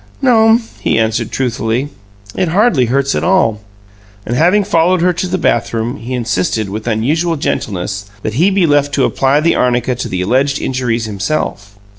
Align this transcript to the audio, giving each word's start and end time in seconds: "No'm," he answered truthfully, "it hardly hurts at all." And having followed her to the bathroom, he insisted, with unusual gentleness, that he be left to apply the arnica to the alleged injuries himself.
"No'm," 0.19 0.63
he 0.79 0.97
answered 0.97 1.29
truthfully, 1.29 1.89
"it 2.33 2.47
hardly 2.47 2.85
hurts 2.85 3.13
at 3.13 3.23
all." 3.23 3.61
And 4.25 4.35
having 4.35 4.63
followed 4.63 4.99
her 5.01 5.13
to 5.13 5.27
the 5.27 5.37
bathroom, 5.37 5.97
he 5.97 6.15
insisted, 6.15 6.69
with 6.69 6.87
unusual 6.87 7.35
gentleness, 7.35 8.09
that 8.23 8.33
he 8.33 8.49
be 8.49 8.65
left 8.65 8.95
to 8.95 9.05
apply 9.05 9.41
the 9.41 9.55
arnica 9.55 9.93
to 9.93 10.09
the 10.09 10.21
alleged 10.21 10.59
injuries 10.59 11.05
himself. 11.05 11.75